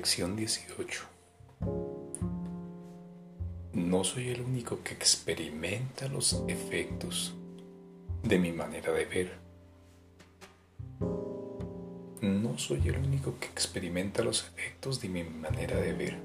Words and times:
Lección 0.00 0.34
18. 0.34 1.02
No 3.74 4.02
soy 4.02 4.30
el 4.30 4.40
único 4.40 4.82
que 4.82 4.94
experimenta 4.94 6.08
los 6.08 6.42
efectos 6.48 7.34
de 8.22 8.38
mi 8.38 8.50
manera 8.50 8.92
de 8.92 9.04
ver. 9.04 9.38
No 12.22 12.56
soy 12.56 12.88
el 12.88 12.96
único 12.96 13.38
que 13.38 13.48
experimenta 13.48 14.24
los 14.24 14.46
efectos 14.46 15.02
de 15.02 15.10
mi 15.10 15.22
manera 15.22 15.76
de 15.76 15.92
ver. 15.92 16.18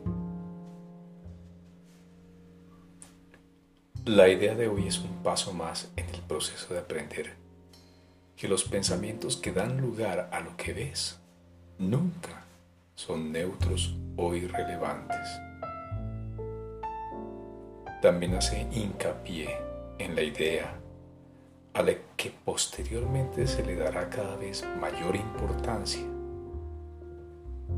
La 4.06 4.30
idea 4.30 4.56
de 4.56 4.70
hoy 4.70 4.88
es 4.88 5.00
un 5.00 5.22
paso 5.22 5.52
más 5.52 5.92
en 5.98 6.08
el 6.16 6.22
proceso 6.22 6.74
de 6.74 6.80
aprender 6.80 7.34
que 8.38 8.48
los 8.48 8.64
pensamientos 8.64 9.36
que 9.36 9.52
dan 9.52 9.82
lugar 9.82 10.30
a 10.32 10.40
lo 10.40 10.56
que 10.56 10.72
ves 10.72 11.20
nunca 11.78 12.46
son 12.96 13.32
neutros 13.32 13.96
o 14.16 14.34
irrelevantes. 14.34 15.28
También 18.02 18.36
hace 18.36 18.68
hincapié 18.72 19.50
en 20.00 20.16
la 20.16 20.24
idea 20.24 20.74
a 21.74 21.82
la 21.82 21.94
que 22.16 22.32
posteriormente 22.32 23.48
se 23.48 23.64
le 23.66 23.76
dará 23.76 24.10
cada 24.10 24.38
vez 24.38 24.64
mayor 24.80 25.16
importancia 25.16 26.04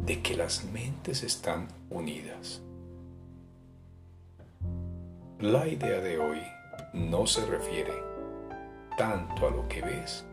de 0.06 0.22
que 0.22 0.38
las 0.38 0.64
mentes 0.66 1.24
están 1.24 1.68
unidas. 1.90 2.62
La 5.40 5.68
idea 5.68 6.00
de 6.00 6.20
hoy 6.20 6.42
no 6.94 7.26
se 7.26 7.46
refiere 7.46 7.94
tanto 8.98 9.48
a 9.48 9.52
lo 9.52 9.68
que 9.68 9.82
ves 9.82 10.26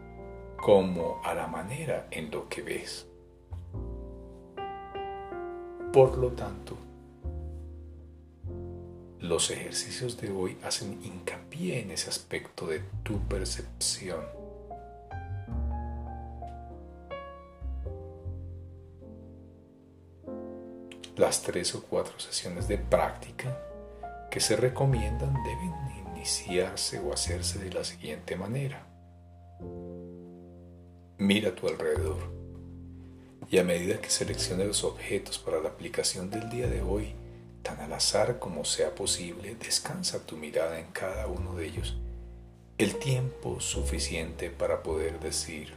como 0.57 1.21
a 1.25 1.35
la 1.35 1.47
manera 1.47 2.07
en 2.11 2.31
lo 2.31 2.49
que 2.49 2.63
ves. 2.63 3.07
Por 5.95 6.19
lo 6.19 6.33
tanto, 6.33 6.77
los 9.21 9.53
ejercicios 9.53 10.21
de 10.21 10.29
hoy 10.33 10.59
hacen 10.65 11.01
hincapié 11.05 11.83
en 11.83 11.93
ese 11.93 12.11
aspecto 12.11 12.67
de 12.67 12.81
tu 13.05 13.21
percepción. 13.29 14.25
Las 21.15 21.43
tres 21.43 21.77
o 21.77 21.85
cuatro 21.85 22.19
sesiones 22.19 22.67
de 22.67 22.79
práctica 22.79 23.57
que 24.33 24.41
se 24.41 24.57
recomiendan 24.57 25.33
deben 25.45 25.73
iniciarse 26.09 26.99
o 26.99 27.13
hacerse 27.13 27.61
de 27.61 27.73
la 27.73 27.85
siguiente 27.85 28.35
manera. 28.35 28.85
Mira 31.19 31.51
a 31.51 31.55
tu 31.55 31.69
alrededor 31.69 32.44
y 33.55 33.59
a 33.59 33.63
medida 33.63 34.01
que 34.01 34.11
seleccione 34.11 34.65
los 34.65 34.83
objetos 34.83 35.39
para 35.39 35.61
la 35.61 35.69
aplicación 35.69 36.29
del 36.29 36.51
día 36.51 36.67
de 36.67 36.83
hoy, 36.83 37.15
tan 37.63 37.79
al 37.79 37.93
azar 37.93 38.41
como 38.41 38.65
sea 38.65 38.97
posible, 38.97 39.55
descansa 39.55 40.27
tu 40.27 40.37
mirada 40.37 40.81
en 40.81 40.87
cada 40.87 41.29
uno 41.29 41.55
de 41.55 41.67
ellos 41.67 41.97
el 42.79 42.97
tiempo 42.97 43.61
suficiente 43.61 44.51
para 44.51 44.83
poder 44.83 45.21
decir, 45.21 45.73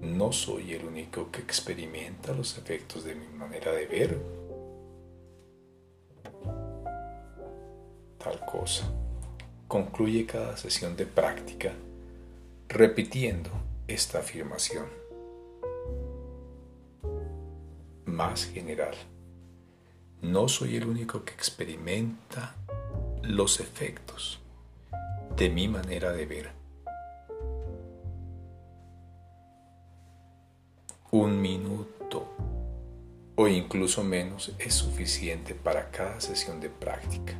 no 0.00 0.30
soy 0.30 0.74
el 0.74 0.84
único 0.84 1.32
que 1.32 1.40
experimenta 1.40 2.32
los 2.32 2.56
efectos 2.56 3.02
de 3.02 3.16
mi 3.16 3.26
manera 3.30 3.72
de 3.72 3.86
ver. 3.86 4.20
Tal 8.16 8.46
cosa. 8.46 8.88
Concluye 9.66 10.24
cada 10.24 10.56
sesión 10.56 10.96
de 10.96 11.06
práctica 11.06 11.72
repitiendo 12.68 13.50
esta 13.88 14.20
afirmación. 14.20 15.05
Más 18.16 18.46
general. 18.46 18.94
No 20.22 20.48
soy 20.48 20.76
el 20.76 20.86
único 20.86 21.22
que 21.22 21.34
experimenta 21.34 22.56
los 23.22 23.60
efectos 23.60 24.40
de 25.36 25.50
mi 25.50 25.68
manera 25.68 26.12
de 26.12 26.24
ver. 26.24 26.50
Un 31.10 31.42
minuto 31.42 32.34
o 33.36 33.46
incluso 33.48 34.02
menos 34.02 34.50
es 34.58 34.72
suficiente 34.72 35.54
para 35.54 35.90
cada 35.90 36.18
sesión 36.20 36.58
de 36.58 36.70
práctica. 36.70 37.38